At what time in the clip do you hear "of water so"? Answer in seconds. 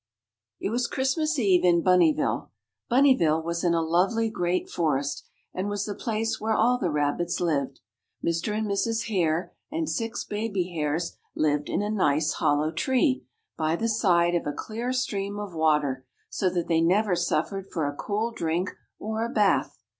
15.37-16.49